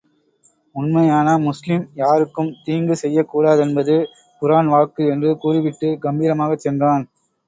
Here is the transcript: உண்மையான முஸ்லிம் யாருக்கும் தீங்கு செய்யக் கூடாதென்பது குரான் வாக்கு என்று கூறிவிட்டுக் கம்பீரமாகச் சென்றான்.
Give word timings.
உண்மையான 0.75 1.27
முஸ்லிம் 1.39 1.83
யாருக்கும் 1.95 2.49
தீங்கு 2.63 2.95
செய்யக் 2.95 3.29
கூடாதென்பது 3.31 3.97
குரான் 4.41 4.65
வாக்கு 4.67 5.05
என்று 5.07 5.37
கூறிவிட்டுக் 5.37 6.01
கம்பீரமாகச் 6.03 6.65
சென்றான். 6.65 7.05